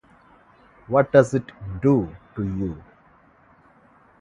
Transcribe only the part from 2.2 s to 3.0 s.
to you?